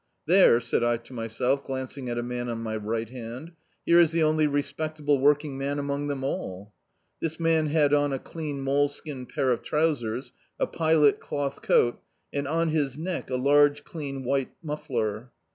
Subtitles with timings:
[0.25, 3.51] "There," said I to myself, glancing at a man on my ri^t hand—
[3.85, 6.73] "here is the only respecuble working man among them all."
[7.19, 12.01] This man had on a clean moleskin pair of trousers, a pilot cloth coat,
[12.33, 15.29] and on his neck a large clean white muffler.